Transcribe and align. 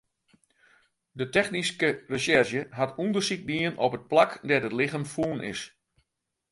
De 1.19 1.25
technyske 1.35 1.89
resjerzje 2.13 2.61
hat 2.79 2.95
ûndersyk 3.03 3.41
dien 3.49 3.73
op 3.85 3.91
it 3.97 4.07
plak 4.11 4.31
dêr't 4.47 4.67
it 4.69 4.77
lichem 4.79 5.05
fûn 5.13 5.39
is. 5.53 5.61